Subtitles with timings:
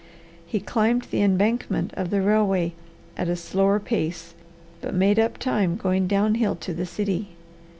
[0.47, 2.73] He climbed the embankment of the railway
[3.15, 4.33] at a slower pace,
[4.81, 7.33] but made up time going down hill to the city.